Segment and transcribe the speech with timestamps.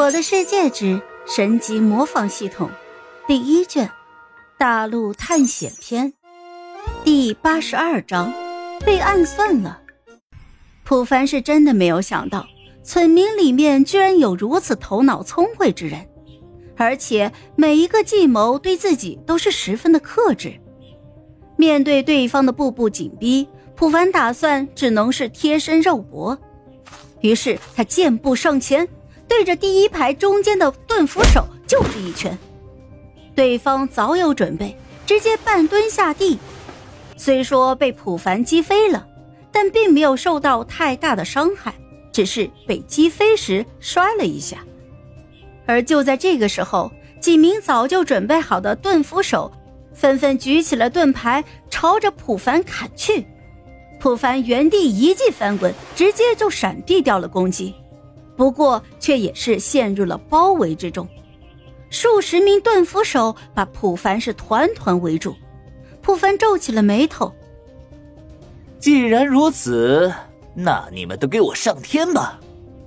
[0.00, 2.70] 我的世界之神级模仿系统
[3.26, 3.90] 第一卷
[4.58, 6.14] 大陆探险篇
[7.04, 8.32] 第八十二章
[8.82, 9.82] 被暗算了。
[10.84, 12.46] 普凡是真的没有想到，
[12.82, 16.08] 村民里面居然有如此头脑聪慧之人，
[16.78, 20.58] 而且每一个计谋对自己都是十分的克制。
[21.58, 23.46] 面对对方的步步紧逼，
[23.76, 26.38] 普凡打算只能是贴身肉搏。
[27.20, 28.88] 于是他健步上前，
[29.30, 32.36] 对着第一排中间的盾斧手就是一拳。
[33.32, 36.36] 对方早有准备，直接半蹲下地。
[37.16, 39.06] 虽说被普凡击飞了，
[39.52, 41.72] 但并没有受到太大的伤害，
[42.12, 44.58] 只是被击飞时摔了一下。
[45.64, 49.50] 而就在这个时候，几名早就准备好的盾斧手
[49.94, 53.24] 纷纷举起了盾牌，朝着普凡砍去。
[54.00, 57.74] 普凡原地一记翻滚，直接就闪避掉了攻击，
[58.40, 61.06] 不过却也是陷入了包围之中。
[61.90, 65.36] 数十名盾斧手把普凡是团团围住。
[66.00, 67.30] 普凡皱起了眉头。
[68.78, 70.10] 既然如此，
[70.54, 72.40] 那你们都给我上天吧，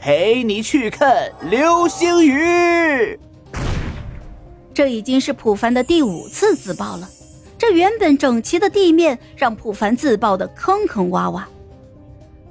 [0.00, 3.20] 陪你去看流星雨。
[4.72, 7.06] 这已经是普凡的第五次自爆了。
[7.58, 11.42] 这原本整齐的地面让普凡自爆的坑坑洼洼。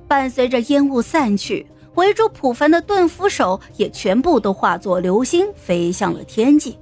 [0.07, 6.77] 伴随着烟雾散去，围住普凡的盾斧手也全部都化作流星飞向了天际。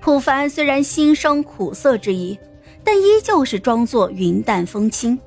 [0.00, 2.38] 普凡虽然心生苦涩之意，
[2.82, 5.18] 但依旧是装作云淡风轻。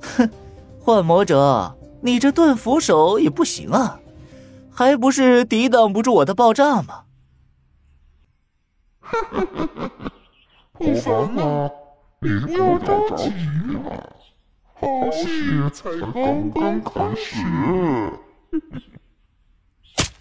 [0.00, 0.28] 哼，
[0.80, 4.00] 幻魔者，你这盾斧手也不行啊，
[4.70, 7.04] 还不是抵挡不住我的爆炸吗？
[10.72, 11.70] 普凡啊，
[12.20, 13.28] 你不要着急
[13.88, 13.90] 啊，
[14.80, 15.26] 好戏
[15.74, 17.36] 才刚刚开始。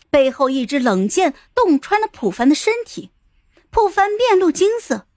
[0.09, 3.11] 背后一支冷箭洞穿了普凡的身体，
[3.69, 5.07] 普凡面露惊色。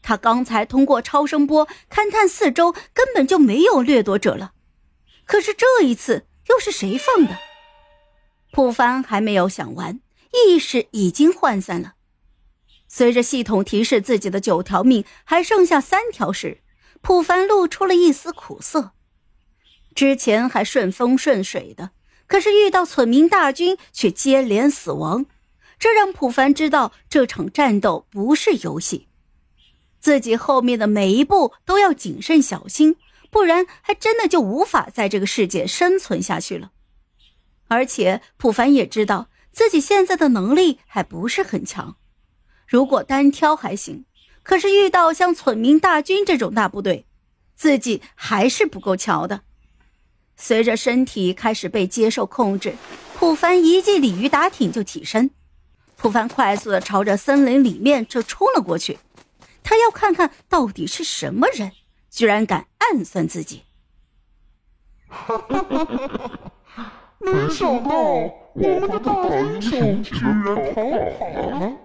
[0.00, 4.52] 他刚才通过超声波勘探四周，根本就没有掠夺者了。
[5.24, 7.36] 可是这一次又是谁放的？
[8.52, 10.00] 普凡还没有想完，
[10.32, 11.94] 意识已经涣散了。
[12.86, 16.62] 随着系统提示自己的九条命还剩下三条时，
[17.00, 18.92] 普凡露出了一丝苦涩。
[19.94, 21.90] 之前还顺风顺水的，
[22.26, 25.26] 可是遇到村民大军却接连死亡，
[25.78, 29.08] 这让普凡知道这场战斗不是游戏，
[29.98, 32.96] 自己后面的每一步都要谨慎小心，
[33.30, 36.70] 不然还真的就无法在这个世界生存下去了。
[37.66, 41.96] 而且普凡也知道自己现在的能力还不是很强。
[42.66, 44.04] 如果单挑还行，
[44.48, 47.04] 可是遇到像村民大军这种大部队，
[47.54, 49.42] 自己还是不够瞧的。
[50.38, 52.74] 随着身体开始被接受控制，
[53.18, 55.30] 普凡一记鲤鱼打挺就起身。
[55.98, 58.98] 普凡快速的朝着森林里面就冲了过去，
[59.62, 61.72] 他要看看到底是什么人，
[62.08, 63.64] 居然敢暗算自己。
[67.18, 67.90] 没想到
[68.54, 70.82] 我们的大英雄居然逃
[71.18, 71.76] 跑了。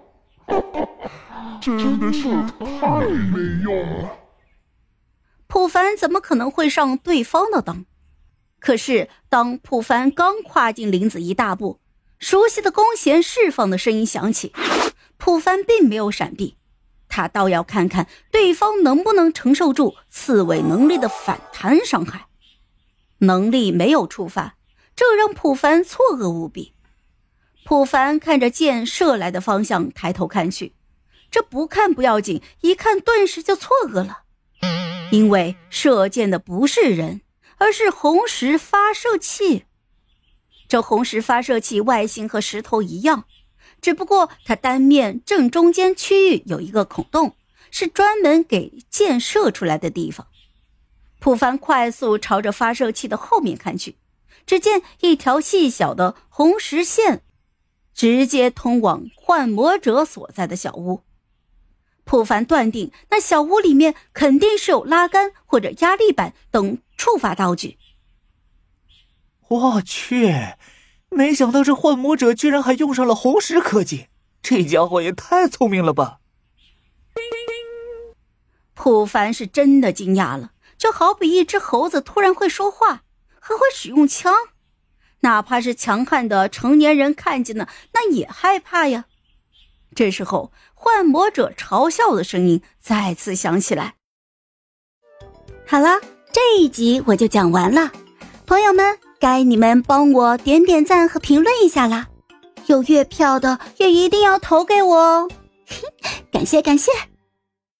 [1.64, 2.24] 真的是
[2.58, 4.18] 太没用了！
[5.46, 7.86] 普凡怎么可能会上对方的当？
[8.60, 11.80] 可是当普凡刚跨进林子一大步，
[12.18, 14.52] 熟悉的弓弦释放的声音响起。
[15.16, 16.56] 普凡并没有闪避，
[17.08, 22.26] 他倒要看看对方能不能承受住刺猬能力的反弹伤害。
[23.18, 24.56] 能力没有触发，
[24.94, 26.74] 这让普凡错愕无比。
[27.64, 30.74] 普凡看着箭射来的方向，抬头看去，
[31.34, 34.22] 这不看不要紧，一看顿时就错愕了，
[35.10, 37.22] 因为射箭的不是人，
[37.56, 39.64] 而是红石发射器。
[40.68, 43.24] 这红石发射器外形和石头一样，
[43.80, 47.34] 只不过它单面正中间区域有一个孔洞，
[47.72, 50.28] 是专门给箭射出来的地方。
[51.18, 53.96] 普凡快速朝着发射器的后面看去，
[54.46, 57.24] 只见一条细小的红石线。
[57.92, 61.02] 直接通往幻魔者所在的小屋，
[62.04, 67.78] 普凡断定那小屋里面肯定是有拉杆或者压力板等触发道具。
[69.48, 70.32] 我去，
[71.10, 74.08] 没想到这幻魔者居然还用上了红石科技，
[74.42, 76.18] 这家伙也太聪明了吧！
[78.74, 83.02] 普凡是真的惊讶了，就好比一只猴子突然会说话，
[83.40, 84.34] 还会使用枪。
[85.20, 89.06] 哪怕是强悍的成年人看见了，那也害怕呀。
[89.94, 93.94] 这时候，幻魔者嘲笑的声音再次响起来。
[95.66, 96.00] 好了，
[96.32, 97.90] 这一集我就讲完了，
[98.46, 98.98] 朋友们。
[99.20, 102.08] 该你们帮我点点赞和评论一下啦！
[102.66, 105.28] 有月票的也一定要投给我哦，
[106.30, 106.92] 感 谢感谢。